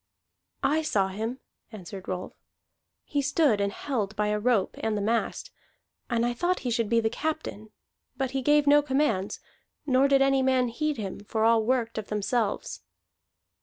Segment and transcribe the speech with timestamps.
[0.63, 1.41] "I saw him,"
[1.71, 2.33] answered Rolf.
[3.03, 5.51] "He stood and held by a rope and the mast,
[6.09, 7.69] and I thought he should be the captain;
[8.17, 9.39] but he gave no commands,
[9.85, 12.81] nor did any man heed him, for all worked of themselves."